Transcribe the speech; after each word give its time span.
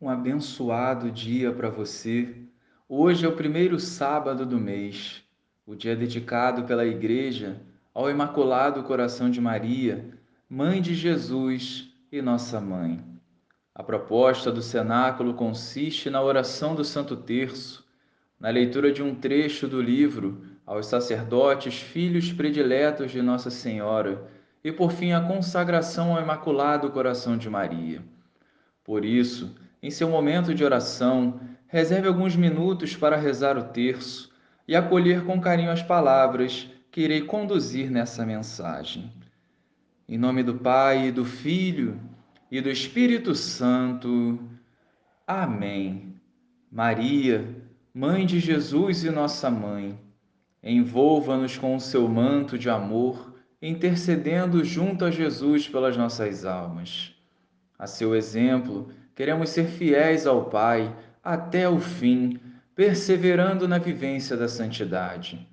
um 0.00 0.08
abençoado 0.08 1.10
dia 1.10 1.52
para 1.52 1.68
você. 1.68 2.34
Hoje 2.88 3.26
é 3.26 3.28
o 3.28 3.36
primeiro 3.36 3.78
sábado 3.78 4.46
do 4.46 4.58
mês, 4.58 5.22
o 5.66 5.74
dia 5.74 5.94
dedicado 5.94 6.64
pela 6.64 6.86
Igreja 6.86 7.60
ao 7.92 8.08
Imaculado 8.08 8.82
Coração 8.82 9.30
de 9.30 9.42
Maria, 9.42 10.08
Mãe 10.48 10.80
de 10.80 10.94
Jesus 10.94 11.92
e 12.10 12.22
Nossa 12.22 12.58
Mãe. 12.58 13.04
A 13.74 13.82
proposta 13.82 14.50
do 14.50 14.62
cenáculo 14.62 15.34
consiste 15.34 16.08
na 16.08 16.22
oração 16.22 16.74
do 16.74 16.84
Santo 16.84 17.14
Terço, 17.14 17.84
na 18.38 18.48
leitura 18.48 18.90
de 18.90 19.02
um 19.02 19.14
trecho 19.14 19.68
do 19.68 19.82
livro 19.82 20.42
aos 20.64 20.86
sacerdotes, 20.86 21.78
filhos 21.78 22.32
prediletos 22.32 23.10
de 23.10 23.20
Nossa 23.20 23.50
Senhora, 23.50 24.26
e 24.64 24.72
por 24.72 24.92
fim 24.92 25.12
a 25.12 25.20
consagração 25.20 26.16
ao 26.16 26.22
Imaculado 26.22 26.90
Coração 26.90 27.36
de 27.36 27.50
Maria. 27.50 28.02
Por 28.82 29.04
isso, 29.04 29.54
em 29.82 29.90
seu 29.90 30.08
momento 30.08 30.54
de 30.54 30.64
oração, 30.64 31.40
reserve 31.66 32.08
alguns 32.08 32.36
minutos 32.36 32.96
para 32.96 33.16
rezar 33.16 33.56
o 33.56 33.64
terço 33.64 34.30
e 34.66 34.76
acolher 34.76 35.24
com 35.24 35.40
carinho 35.40 35.70
as 35.70 35.82
palavras 35.82 36.68
que 36.90 37.02
irei 37.02 37.22
conduzir 37.22 37.90
nessa 37.90 38.26
mensagem. 38.26 39.10
Em 40.08 40.18
nome 40.18 40.42
do 40.42 40.54
Pai, 40.54 41.12
do 41.12 41.24
Filho 41.24 41.98
e 42.50 42.60
do 42.60 42.68
Espírito 42.68 43.34
Santo. 43.34 44.38
Amém. 45.26 46.14
Maria, 46.70 47.56
Mãe 47.92 48.24
de 48.24 48.38
Jesus 48.38 49.02
e 49.02 49.10
nossa 49.10 49.50
Mãe, 49.50 49.98
envolva-nos 50.62 51.58
com 51.58 51.74
o 51.74 51.80
seu 51.80 52.06
manto 52.06 52.56
de 52.56 52.70
amor, 52.70 53.34
intercedendo 53.60 54.64
junto 54.64 55.04
a 55.04 55.10
Jesus 55.10 55.68
pelas 55.68 55.96
nossas 55.96 56.44
almas. 56.44 57.12
A 57.76 57.86
seu 57.88 58.14
exemplo, 58.14 58.88
Queremos 59.14 59.50
ser 59.50 59.66
fiéis 59.66 60.26
ao 60.26 60.46
Pai 60.46 60.94
até 61.22 61.68
o 61.68 61.78
fim, 61.78 62.40
perseverando 62.74 63.68
na 63.68 63.78
vivência 63.78 64.36
da 64.36 64.48
santidade. 64.48 65.46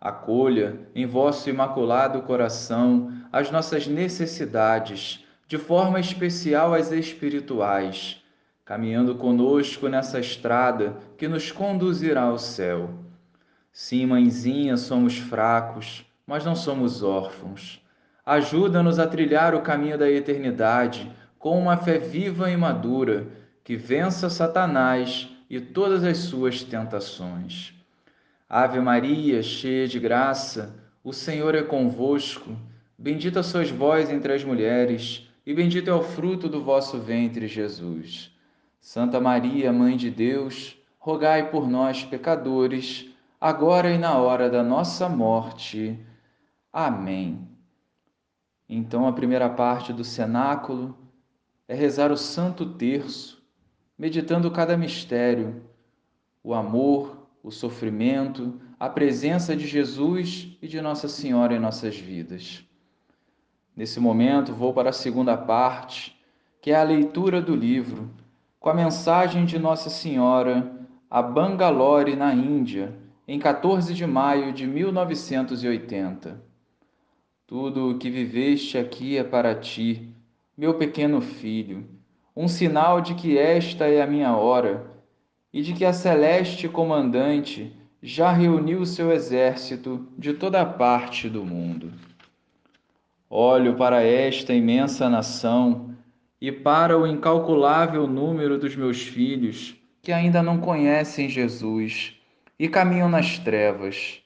Acolha 0.00 0.80
em 0.94 1.06
vosso 1.06 1.48
imaculado 1.50 2.22
coração 2.22 3.12
as 3.30 3.50
nossas 3.50 3.86
necessidades, 3.86 5.24
de 5.46 5.58
forma 5.58 6.00
especial 6.00 6.74
as 6.74 6.90
espirituais, 6.90 8.22
caminhando 8.64 9.14
conosco 9.14 9.88
nessa 9.88 10.18
estrada 10.18 10.96
que 11.16 11.28
nos 11.28 11.52
conduzirá 11.52 12.22
ao 12.22 12.38
céu. 12.38 12.90
Sim, 13.70 14.06
mãezinha, 14.06 14.76
somos 14.76 15.18
fracos, 15.18 16.04
mas 16.26 16.44
não 16.44 16.54
somos 16.54 17.02
órfãos. 17.02 17.82
Ajuda-nos 18.24 18.98
a 18.98 19.06
trilhar 19.06 19.54
o 19.54 19.62
caminho 19.62 19.98
da 19.98 20.10
eternidade 20.10 21.10
com 21.42 21.58
uma 21.58 21.76
fé 21.76 21.98
viva 21.98 22.52
e 22.52 22.56
madura 22.56 23.26
que 23.64 23.74
vença 23.74 24.30
Satanás 24.30 25.28
e 25.50 25.60
todas 25.60 26.04
as 26.04 26.18
suas 26.18 26.62
tentações. 26.62 27.74
Ave 28.48 28.78
Maria, 28.78 29.42
cheia 29.42 29.88
de 29.88 29.98
graça, 29.98 30.72
o 31.02 31.12
Senhor 31.12 31.56
é 31.56 31.62
convosco. 31.64 32.56
Bendita 32.96 33.42
sois 33.42 33.70
vós 33.70 34.08
entre 34.08 34.32
as 34.32 34.44
mulheres, 34.44 35.28
e 35.44 35.52
bendito 35.52 35.90
é 35.90 35.92
o 35.92 36.04
fruto 36.04 36.48
do 36.48 36.62
vosso 36.62 37.00
ventre, 37.00 37.48
Jesus. 37.48 38.30
Santa 38.80 39.20
Maria, 39.20 39.72
Mãe 39.72 39.96
de 39.96 40.10
Deus, 40.10 40.78
rogai 40.96 41.50
por 41.50 41.68
nós, 41.68 42.04
pecadores, 42.04 43.10
agora 43.40 43.90
e 43.90 43.98
na 43.98 44.16
hora 44.16 44.48
da 44.48 44.62
nossa 44.62 45.08
morte. 45.08 45.98
Amém. 46.72 47.48
Então, 48.68 49.08
a 49.08 49.12
primeira 49.12 49.50
parte 49.50 49.92
do 49.92 50.04
cenáculo 50.04 51.01
é 51.72 51.74
rezar 51.74 52.12
o 52.12 52.18
Santo 52.18 52.66
Terço, 52.66 53.42
meditando 53.98 54.50
cada 54.50 54.76
mistério, 54.76 55.62
o 56.44 56.52
amor, 56.52 57.26
o 57.42 57.50
sofrimento, 57.50 58.60
a 58.78 58.90
presença 58.90 59.56
de 59.56 59.66
Jesus 59.66 60.54
e 60.60 60.68
de 60.68 60.82
Nossa 60.82 61.08
Senhora 61.08 61.54
em 61.54 61.58
nossas 61.58 61.96
vidas. 61.96 62.62
Nesse 63.74 63.98
momento, 63.98 64.52
vou 64.52 64.74
para 64.74 64.90
a 64.90 64.92
segunda 64.92 65.34
parte, 65.34 66.14
que 66.60 66.72
é 66.72 66.76
a 66.76 66.82
leitura 66.82 67.40
do 67.40 67.56
livro, 67.56 68.10
com 68.60 68.68
a 68.68 68.74
mensagem 68.74 69.46
de 69.46 69.58
Nossa 69.58 69.88
Senhora 69.88 70.78
a 71.08 71.22
Bangalore, 71.22 72.14
na 72.14 72.34
Índia, 72.34 72.94
em 73.26 73.38
14 73.38 73.94
de 73.94 74.06
maio 74.06 74.52
de 74.52 74.66
1980. 74.66 76.38
Tudo 77.46 77.88
o 77.88 77.98
que 77.98 78.10
viveste 78.10 78.76
aqui 78.76 79.16
é 79.16 79.24
para 79.24 79.54
ti 79.54 80.11
meu 80.56 80.74
pequeno 80.74 81.20
filho, 81.20 81.86
um 82.36 82.46
sinal 82.46 83.00
de 83.00 83.14
que 83.14 83.38
esta 83.38 83.86
é 83.86 84.02
a 84.02 84.06
minha 84.06 84.36
hora 84.36 84.86
e 85.52 85.62
de 85.62 85.72
que 85.72 85.84
a 85.84 85.92
celeste 85.92 86.68
comandante 86.68 87.72
já 88.02 88.32
reuniu 88.32 88.84
seu 88.84 89.12
exército 89.12 90.06
de 90.18 90.34
toda 90.34 90.60
a 90.60 90.66
parte 90.66 91.28
do 91.28 91.44
mundo. 91.44 91.92
Olho 93.30 93.76
para 93.76 94.02
esta 94.02 94.52
imensa 94.52 95.08
nação 95.08 95.94
e 96.40 96.52
para 96.52 96.98
o 96.98 97.06
incalculável 97.06 98.06
número 98.06 98.58
dos 98.58 98.76
meus 98.76 99.00
filhos 99.02 99.74
que 100.02 100.12
ainda 100.12 100.42
não 100.42 100.58
conhecem 100.58 101.28
Jesus 101.28 102.18
e 102.58 102.68
caminham 102.68 103.08
nas 103.08 103.38
trevas, 103.38 104.20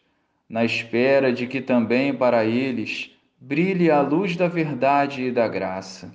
na 0.48 0.64
espera 0.64 1.32
de 1.32 1.46
que 1.46 1.60
também 1.60 2.14
para 2.14 2.44
eles 2.44 3.15
brilhe 3.38 3.90
a 3.90 4.00
luz 4.00 4.34
da 4.34 4.48
verdade 4.48 5.24
e 5.24 5.30
da 5.30 5.46
graça. 5.46 6.12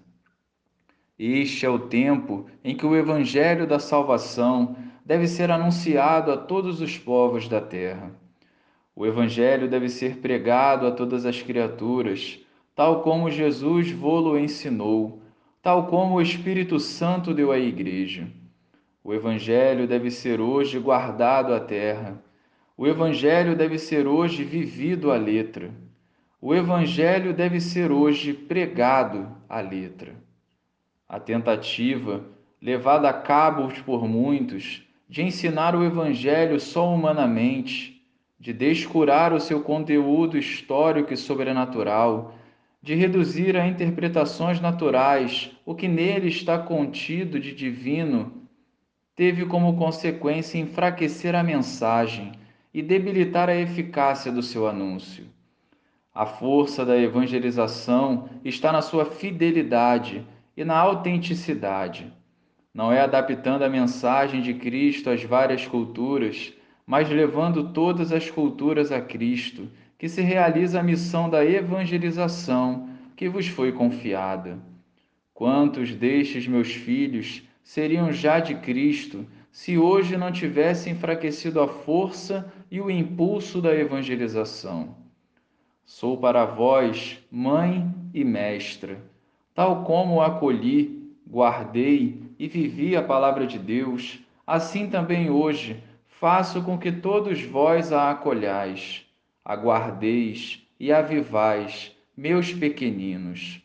Este 1.17 1.65
é 1.65 1.69
o 1.69 1.77
tempo 1.77 2.47
em 2.63 2.75
que 2.75 2.85
o 2.85 2.95
Evangelho 2.95 3.67
da 3.67 3.77
salvação 3.77 4.75
deve 5.05 5.27
ser 5.27 5.51
anunciado 5.51 6.31
a 6.31 6.37
todos 6.37 6.81
os 6.81 6.97
povos 6.97 7.47
da 7.47 7.61
terra. 7.61 8.11
O 8.95 9.05
Evangelho 9.05 9.69
deve 9.69 9.87
ser 9.87 10.17
pregado 10.17 10.87
a 10.87 10.91
todas 10.91 11.25
as 11.25 11.41
criaturas, 11.41 12.39
tal 12.75 13.01
como 13.01 13.29
Jesus 13.29 13.91
vô-lo 13.91 14.37
ensinou, 14.37 15.21
tal 15.61 15.87
como 15.87 16.15
o 16.15 16.21
Espírito 16.21 16.79
Santo 16.79 17.33
deu 17.33 17.51
à 17.51 17.59
Igreja. 17.59 18.27
O 19.03 19.13
Evangelho 19.13 19.87
deve 19.87 20.09
ser 20.09 20.41
hoje 20.41 20.79
guardado 20.79 21.53
à 21.53 21.59
terra. 21.59 22.21
O 22.75 22.87
Evangelho 22.87 23.55
deve 23.55 23.77
ser 23.77 24.07
hoje 24.07 24.43
vivido 24.43 25.11
à 25.11 25.17
letra. 25.17 25.71
O 26.43 26.55
Evangelho 26.55 27.35
deve 27.35 27.61
ser 27.61 27.91
hoje 27.91 28.33
pregado 28.33 29.29
à 29.47 29.61
letra. 29.61 30.15
A 31.07 31.19
tentativa, 31.19 32.25
levada 32.59 33.07
a 33.07 33.13
cabo 33.13 33.71
por 33.85 34.07
muitos, 34.07 34.81
de 35.07 35.21
ensinar 35.21 35.75
o 35.75 35.83
Evangelho 35.83 36.59
só 36.59 36.91
humanamente, 36.91 38.01
de 38.39 38.51
descurar 38.53 39.33
o 39.33 39.39
seu 39.39 39.61
conteúdo 39.61 40.35
histórico 40.35 41.13
e 41.13 41.17
sobrenatural, 41.17 42.33
de 42.81 42.95
reduzir 42.95 43.55
a 43.55 43.67
interpretações 43.67 44.59
naturais 44.59 45.51
o 45.63 45.75
que 45.75 45.87
nele 45.87 46.29
está 46.29 46.57
contido 46.57 47.39
de 47.39 47.53
divino, 47.53 48.47
teve 49.15 49.45
como 49.45 49.77
consequência 49.77 50.57
enfraquecer 50.57 51.35
a 51.35 51.43
mensagem 51.43 52.31
e 52.73 52.81
debilitar 52.81 53.47
a 53.47 53.55
eficácia 53.55 54.31
do 54.31 54.41
seu 54.41 54.67
anúncio. 54.67 55.29
A 56.13 56.25
força 56.25 56.85
da 56.85 56.97
evangelização 56.97 58.27
está 58.43 58.69
na 58.69 58.81
sua 58.81 59.05
fidelidade 59.05 60.27
e 60.57 60.65
na 60.65 60.77
autenticidade. 60.77 62.11
Não 62.73 62.91
é 62.91 62.99
adaptando 62.99 63.63
a 63.63 63.69
mensagem 63.69 64.41
de 64.41 64.53
Cristo 64.53 65.09
às 65.09 65.23
várias 65.23 65.65
culturas, 65.65 66.53
mas 66.85 67.09
levando 67.09 67.69
todas 67.69 68.11
as 68.11 68.29
culturas 68.29 68.91
a 68.91 68.99
Cristo, 68.99 69.69
que 69.97 70.09
se 70.09 70.21
realiza 70.21 70.81
a 70.81 70.83
missão 70.83 71.29
da 71.29 71.45
evangelização 71.45 72.89
que 73.15 73.29
vos 73.29 73.47
foi 73.47 73.71
confiada. 73.71 74.59
Quantos 75.33 75.95
destes 75.95 76.45
meus 76.45 76.73
filhos 76.73 77.47
seriam 77.63 78.11
já 78.11 78.41
de 78.41 78.55
Cristo 78.55 79.25
se 79.49 79.77
hoje 79.77 80.17
não 80.17 80.31
tivesse 80.31 80.89
enfraquecido 80.89 81.61
a 81.61 81.69
força 81.69 82.51
e 82.69 82.81
o 82.81 82.91
impulso 82.91 83.61
da 83.61 83.73
evangelização? 83.73 85.00
Sou 85.85 86.17
para 86.17 86.45
vós 86.45 87.19
mãe 87.29 87.93
e 88.13 88.23
mestra, 88.23 88.99
tal 89.53 89.83
como 89.83 90.21
acolhi, 90.21 91.11
guardei 91.27 92.21
e 92.39 92.47
vivi 92.47 92.95
a 92.95 93.03
palavra 93.03 93.45
de 93.45 93.59
Deus, 93.59 94.19
assim 94.45 94.89
também 94.89 95.29
hoje 95.29 95.83
faço 96.07 96.61
com 96.63 96.77
que 96.77 96.91
todos 96.91 97.41
vós 97.41 97.91
a 97.91 98.11
acolhais, 98.11 99.05
aguardeis 99.43 100.65
e 100.79 100.91
avivais, 100.91 101.95
meus 102.15 102.53
pequeninos. 102.53 103.61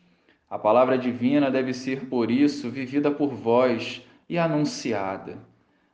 A 0.49 0.57
palavra 0.57 0.97
divina 0.97 1.51
deve 1.51 1.73
ser, 1.73 2.05
por 2.07 2.31
isso, 2.31 2.69
vivida 2.69 3.11
por 3.11 3.29
vós 3.29 4.01
e 4.27 4.37
anunciada. 4.37 5.37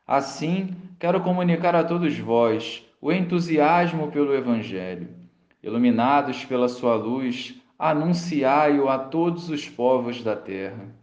Assim, 0.06 0.74
quero 0.98 1.20
comunicar 1.20 1.74
a 1.74 1.84
todos 1.84 2.18
vós 2.18 2.84
o 3.00 3.12
entusiasmo 3.12 4.10
pelo 4.10 4.34
Evangelho 4.34 5.23
Iluminados 5.64 6.44
pela 6.44 6.68
sua 6.68 6.94
luz, 6.94 7.54
anunciai-o 7.78 8.86
a 8.86 8.98
todos 8.98 9.48
os 9.48 9.66
povos 9.66 10.22
da 10.22 10.36
terra. 10.36 10.94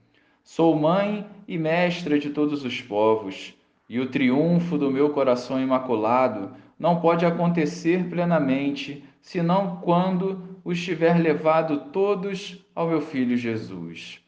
Sou 0.44 0.76
mãe 0.80 1.26
e 1.48 1.58
mestra 1.58 2.20
de 2.20 2.30
todos 2.30 2.64
os 2.64 2.80
povos, 2.80 3.56
e 3.90 4.00
o 4.00 4.12
triunfo 4.12 4.78
do 4.78 4.92
meu 4.92 5.10
coração 5.10 5.60
imaculado 5.60 6.52
não 6.78 7.02
pode 7.02 7.26
acontecer 7.26 8.08
plenamente 8.08 9.04
senão 9.20 9.78
quando 9.78 10.60
os 10.64 10.80
tiver 10.80 11.18
levado 11.18 11.90
todos 11.92 12.64
ao 12.76 12.88
meu 12.88 13.02
filho 13.02 13.36
Jesus. 13.36 14.20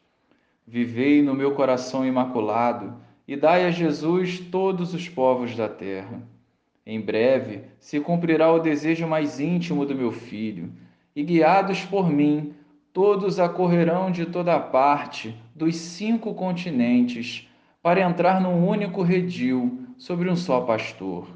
Vivei 0.66 1.22
no 1.22 1.32
meu 1.32 1.52
coração 1.52 2.04
imaculado 2.04 2.96
e 3.28 3.36
dai 3.36 3.66
a 3.66 3.70
Jesus 3.70 4.40
todos 4.40 4.94
os 4.94 5.08
povos 5.08 5.54
da 5.54 5.68
terra. 5.68 6.33
Em 6.86 7.00
breve 7.00 7.62
se 7.80 7.98
cumprirá 7.98 8.52
o 8.52 8.58
desejo 8.58 9.06
mais 9.06 9.40
íntimo 9.40 9.86
do 9.86 9.94
meu 9.94 10.12
filho, 10.12 10.70
e 11.16 11.22
guiados 11.22 11.84
por 11.84 12.10
mim, 12.10 12.54
todos 12.92 13.40
acorrerão 13.40 14.10
de 14.10 14.26
toda 14.26 14.58
parte 14.60 15.34
dos 15.54 15.76
cinco 15.76 16.34
continentes 16.34 17.48
para 17.82 18.00
entrar 18.00 18.40
num 18.40 18.66
único 18.66 19.02
redil 19.02 19.86
sobre 19.96 20.30
um 20.30 20.36
só 20.36 20.60
pastor. 20.60 21.28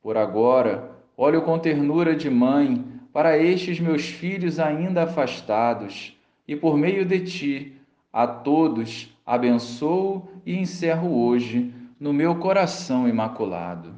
Por 0.00 0.16
agora, 0.16 0.90
olho 1.16 1.42
com 1.42 1.58
ternura 1.58 2.16
de 2.16 2.30
mãe 2.30 2.84
para 3.12 3.38
estes 3.38 3.78
meus 3.78 4.06
filhos 4.06 4.58
ainda 4.58 5.04
afastados, 5.04 6.16
e 6.48 6.56
por 6.56 6.76
meio 6.76 7.04
de 7.04 7.20
ti, 7.20 7.72
a 8.12 8.26
todos 8.26 9.14
abençoo 9.24 10.28
e 10.44 10.56
encerro 10.56 11.14
hoje 11.24 11.72
no 12.00 12.12
meu 12.12 12.36
coração 12.36 13.08
imaculado. 13.08 13.94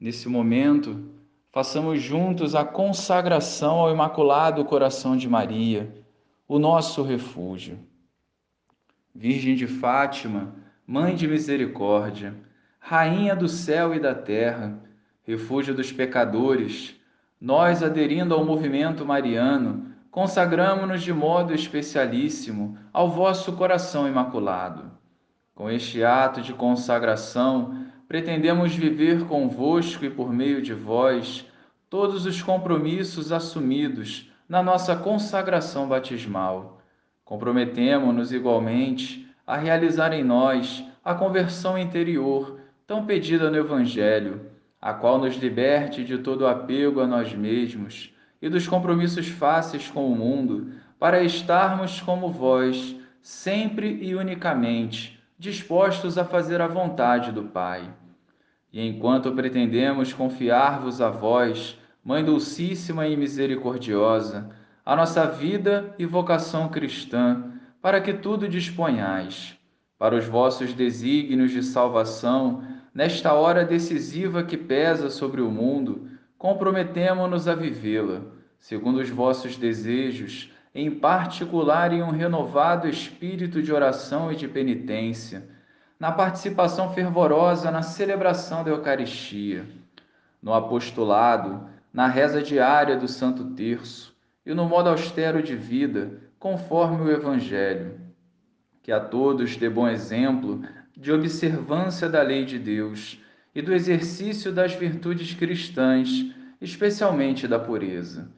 Nesse 0.00 0.28
momento, 0.28 1.10
façamos 1.50 2.00
juntos 2.00 2.54
a 2.54 2.64
consagração 2.64 3.80
ao 3.80 3.92
Imaculado 3.92 4.64
Coração 4.64 5.16
de 5.16 5.28
Maria, 5.28 5.92
o 6.46 6.58
nosso 6.58 7.02
refúgio. 7.02 7.78
Virgem 9.12 9.56
de 9.56 9.66
Fátima, 9.66 10.54
Mãe 10.86 11.16
de 11.16 11.26
Misericórdia, 11.26 12.34
Rainha 12.78 13.34
do 13.34 13.48
céu 13.48 13.92
e 13.92 13.98
da 13.98 14.14
terra, 14.14 14.78
refúgio 15.24 15.74
dos 15.74 15.90
pecadores, 15.90 16.94
nós, 17.40 17.82
aderindo 17.82 18.34
ao 18.34 18.44
movimento 18.44 19.04
mariano, 19.04 19.92
consagramos-nos 20.12 21.02
de 21.02 21.12
modo 21.12 21.52
especialíssimo 21.52 22.78
ao 22.92 23.10
vosso 23.10 23.52
coração 23.54 24.08
imaculado. 24.08 24.90
Com 25.54 25.68
este 25.68 26.04
ato 26.04 26.40
de 26.40 26.54
consagração, 26.54 27.86
pretendemos 28.08 28.74
viver 28.74 29.26
convosco 29.26 30.02
e 30.02 30.08
por 30.08 30.32
meio 30.32 30.62
de 30.62 30.72
vós 30.72 31.44
todos 31.90 32.24
os 32.24 32.42
compromissos 32.42 33.30
assumidos 33.30 34.32
na 34.48 34.62
nossa 34.62 34.96
consagração 34.96 35.86
batismal. 35.86 36.80
Comprometemo-nos 37.22 38.32
igualmente 38.32 39.28
a 39.46 39.58
realizar 39.58 40.14
em 40.14 40.24
nós 40.24 40.82
a 41.04 41.14
conversão 41.14 41.76
interior 41.76 42.58
tão 42.86 43.04
pedida 43.04 43.50
no 43.50 43.58
Evangelho, 43.58 44.40
a 44.80 44.94
qual 44.94 45.18
nos 45.18 45.36
liberte 45.36 46.02
de 46.02 46.16
todo 46.16 46.46
apego 46.46 47.00
a 47.02 47.06
nós 47.06 47.34
mesmos 47.34 48.10
e 48.40 48.48
dos 48.48 48.66
compromissos 48.66 49.28
fáceis 49.28 49.88
com 49.88 50.10
o 50.10 50.16
mundo, 50.16 50.72
para 50.98 51.22
estarmos 51.22 52.00
como 52.00 52.30
vós, 52.30 52.96
sempre 53.20 53.98
e 54.00 54.14
unicamente 54.14 55.17
dispostos 55.38 56.18
a 56.18 56.24
fazer 56.24 56.60
a 56.60 56.66
vontade 56.66 57.30
do 57.30 57.44
Pai. 57.44 57.88
E 58.72 58.84
enquanto 58.86 59.32
pretendemos 59.32 60.12
confiar-vos 60.12 61.00
a 61.00 61.08
vós, 61.10 61.78
Mãe 62.04 62.24
Dulcíssima 62.24 63.06
e 63.06 63.16
Misericordiosa, 63.16 64.50
a 64.84 64.96
nossa 64.96 65.26
vida 65.26 65.94
e 65.98 66.04
vocação 66.04 66.68
cristã, 66.68 67.52
para 67.80 68.00
que 68.00 68.14
tudo 68.14 68.48
disponhais, 68.48 69.56
para 69.98 70.16
os 70.16 70.26
vossos 70.26 70.72
desígnios 70.72 71.52
de 71.52 71.62
salvação, 71.62 72.64
nesta 72.92 73.32
hora 73.32 73.64
decisiva 73.64 74.42
que 74.42 74.56
pesa 74.56 75.08
sobre 75.08 75.40
o 75.40 75.50
mundo, 75.50 76.08
comprometemo-nos 76.36 77.46
a 77.46 77.54
vivê-la, 77.54 78.22
segundo 78.58 78.98
os 79.00 79.10
vossos 79.10 79.56
desejos, 79.56 80.50
em 80.80 80.92
particular 80.92 81.92
em 81.92 82.04
um 82.04 82.10
renovado 82.10 82.88
espírito 82.88 83.60
de 83.60 83.72
oração 83.72 84.30
e 84.30 84.36
de 84.36 84.46
penitência, 84.46 85.42
na 85.98 86.12
participação 86.12 86.94
fervorosa 86.94 87.68
na 87.68 87.82
celebração 87.82 88.62
da 88.62 88.70
Eucaristia, 88.70 89.66
no 90.40 90.54
apostolado, 90.54 91.68
na 91.92 92.06
reza 92.06 92.40
diária 92.40 92.96
do 92.96 93.08
Santo 93.08 93.56
Terço 93.56 94.14
e 94.46 94.54
no 94.54 94.66
modo 94.66 94.88
austero 94.88 95.42
de 95.42 95.56
vida, 95.56 96.20
conforme 96.38 97.02
o 97.02 97.10
Evangelho. 97.10 97.98
Que 98.80 98.92
a 98.92 99.00
todos 99.00 99.56
dê 99.56 99.68
bom 99.68 99.88
exemplo 99.88 100.62
de 100.96 101.10
observância 101.10 102.08
da 102.08 102.22
lei 102.22 102.44
de 102.44 102.56
Deus 102.56 103.20
e 103.52 103.60
do 103.60 103.74
exercício 103.74 104.52
das 104.52 104.74
virtudes 104.74 105.34
cristãs, 105.34 106.26
especialmente 106.60 107.48
da 107.48 107.58
pureza 107.58 108.37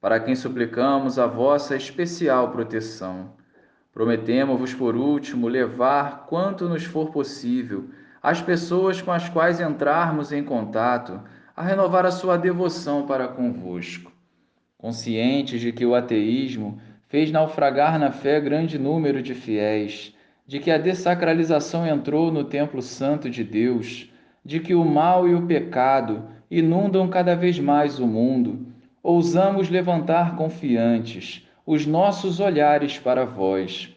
para 0.00 0.20
quem 0.20 0.34
suplicamos 0.34 1.18
a 1.18 1.26
vossa 1.26 1.76
especial 1.76 2.50
proteção. 2.50 3.32
Prometemos-vos, 3.92 4.72
por 4.74 4.94
último, 4.94 5.48
levar, 5.48 6.26
quanto 6.26 6.68
nos 6.68 6.84
for 6.84 7.10
possível, 7.10 7.90
as 8.22 8.40
pessoas 8.40 9.02
com 9.02 9.10
as 9.10 9.28
quais 9.28 9.60
entrarmos 9.60 10.32
em 10.32 10.44
contato, 10.44 11.20
a 11.56 11.62
renovar 11.62 12.06
a 12.06 12.10
sua 12.12 12.36
devoção 12.36 13.06
para 13.06 13.26
convosco. 13.26 14.12
Conscientes 14.76 15.60
de 15.60 15.72
que 15.72 15.84
o 15.84 15.94
ateísmo 15.94 16.80
fez 17.08 17.32
naufragar 17.32 17.98
na 17.98 18.12
fé 18.12 18.40
grande 18.40 18.78
número 18.78 19.20
de 19.20 19.34
fiéis, 19.34 20.14
de 20.46 20.60
que 20.60 20.70
a 20.70 20.78
dessacralização 20.78 21.84
entrou 21.84 22.30
no 22.30 22.44
templo 22.44 22.80
santo 22.80 23.28
de 23.28 23.42
Deus, 23.42 24.12
de 24.44 24.60
que 24.60 24.74
o 24.74 24.84
mal 24.84 25.26
e 25.26 25.34
o 25.34 25.46
pecado 25.46 26.24
inundam 26.48 27.08
cada 27.08 27.34
vez 27.34 27.58
mais 27.58 27.98
o 27.98 28.06
mundo, 28.06 28.67
ousamos 29.02 29.68
levantar 29.68 30.36
confiantes 30.36 31.46
os 31.64 31.86
nossos 31.86 32.40
olhares 32.40 32.98
para 32.98 33.24
vós. 33.24 33.94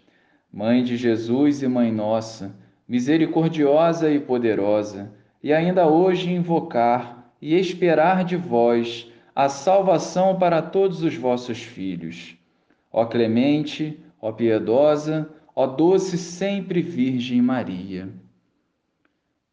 Mãe 0.51 0.83
de 0.83 0.97
Jesus 0.97 1.63
e 1.63 1.67
Mãe 1.67 1.91
Nossa, 1.91 2.53
misericordiosa 2.87 4.11
e 4.11 4.19
poderosa, 4.19 5.13
e 5.41 5.53
ainda 5.53 5.87
hoje 5.87 6.29
invocar 6.31 7.31
e 7.41 7.55
esperar 7.55 8.25
de 8.25 8.35
vós 8.35 9.09
a 9.33 9.47
salvação 9.47 10.37
para 10.37 10.61
todos 10.61 11.01
os 11.01 11.15
vossos 11.15 11.59
filhos. 11.59 12.35
Ó 12.91 13.05
clemente, 13.05 13.97
ó 14.21 14.31
piedosa, 14.31 15.29
ó 15.55 15.65
doce 15.65 16.17
sempre 16.17 16.81
Virgem 16.81 17.41
Maria. 17.41 18.09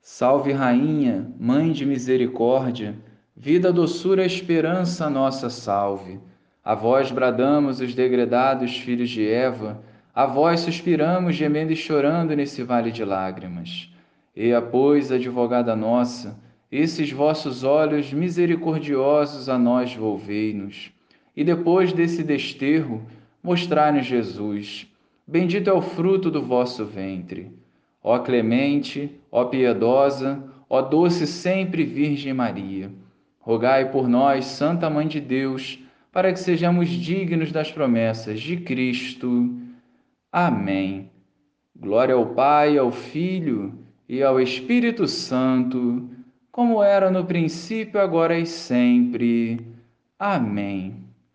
Salve, 0.00 0.52
Rainha, 0.52 1.32
Mãe 1.38 1.70
de 1.70 1.86
Misericórdia, 1.86 2.96
Vida, 3.40 3.72
doçura, 3.72 4.26
esperança, 4.26 5.08
nossa 5.08 5.48
salve. 5.48 6.18
A 6.64 6.74
vós 6.74 7.12
bradamos 7.12 7.80
os 7.80 7.94
degredados 7.94 8.76
filhos 8.78 9.08
de 9.08 9.28
Eva, 9.28 9.80
a 10.12 10.26
vós 10.26 10.58
suspiramos, 10.58 11.36
gemendo 11.36 11.72
e 11.72 11.76
chorando 11.76 12.34
nesse 12.34 12.64
vale 12.64 12.90
de 12.90 13.04
lágrimas. 13.04 13.88
Eia, 14.34 14.60
pois, 14.60 15.12
advogada 15.12 15.76
nossa, 15.76 16.36
esses 16.70 17.12
vossos 17.12 17.62
olhos 17.62 18.12
misericordiosos 18.12 19.48
a 19.48 19.56
nós 19.56 19.94
volvei-nos. 19.94 20.90
E 21.36 21.44
depois 21.44 21.92
desse 21.92 22.24
desterro, 22.24 23.06
mostrai-nos 23.40 24.04
Jesus. 24.04 24.88
Bendito 25.24 25.70
é 25.70 25.72
o 25.72 25.80
fruto 25.80 26.28
do 26.28 26.42
vosso 26.42 26.84
ventre. 26.84 27.52
Ó 28.02 28.18
clemente, 28.18 29.12
ó 29.30 29.44
piedosa, 29.44 30.42
ó 30.68 30.82
doce 30.82 31.24
sempre 31.24 31.84
Virgem 31.84 32.34
Maria 32.34 32.90
Rogai 33.48 33.90
por 33.90 34.06
nós, 34.06 34.44
Santa 34.44 34.90
Mãe 34.90 35.08
de 35.08 35.22
Deus, 35.22 35.82
para 36.12 36.30
que 36.30 36.38
sejamos 36.38 36.90
dignos 36.90 37.50
das 37.50 37.72
promessas 37.72 38.42
de 38.42 38.58
Cristo. 38.58 39.58
Amém. 40.30 41.10
Glória 41.74 42.14
ao 42.14 42.26
Pai, 42.34 42.76
ao 42.76 42.92
Filho 42.92 43.72
e 44.06 44.22
ao 44.22 44.38
Espírito 44.38 45.08
Santo, 45.08 46.10
como 46.52 46.82
era 46.82 47.10
no 47.10 47.24
princípio, 47.24 47.98
agora 47.98 48.38
e 48.38 48.44
sempre. 48.44 49.66
Amém. 50.18 51.07